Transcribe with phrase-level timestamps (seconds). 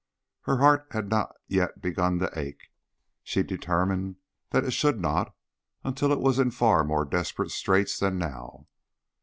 [0.45, 2.71] Her heart had not yet begun to ache.
[3.21, 4.15] She determined
[4.49, 5.35] that it should not
[5.83, 8.65] until it was in far more desperate straits than now.